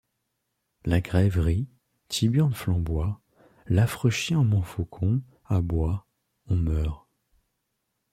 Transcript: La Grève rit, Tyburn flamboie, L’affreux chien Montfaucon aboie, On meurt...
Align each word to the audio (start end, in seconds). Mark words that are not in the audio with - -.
La 0.83 0.99
Grève 0.99 1.37
rit, 1.37 1.69
Tyburn 2.07 2.55
flamboie, 2.55 3.21
L’affreux 3.67 4.09
chien 4.09 4.43
Montfaucon 4.43 5.21
aboie, 5.45 6.07
On 6.47 6.55
meurt... 6.55 7.05